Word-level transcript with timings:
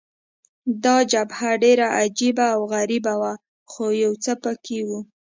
دا 0.83 0.95
جبهه 1.11 1.51
ډېره 1.63 1.87
عجبه 1.99 2.45
او 2.55 2.61
غریبه 2.73 3.13
وه، 3.21 3.33
خو 3.71 3.83
یو 4.03 4.11
څه 4.23 4.31
په 4.43 4.51
کې 4.65 4.79
وو. 4.87 4.99